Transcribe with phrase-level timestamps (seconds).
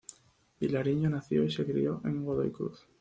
[0.59, 2.87] Vilariño nació y se crio en Godoy Cruz.